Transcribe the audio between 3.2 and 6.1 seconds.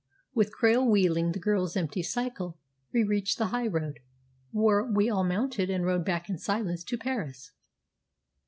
the high road, where we all mounted and rode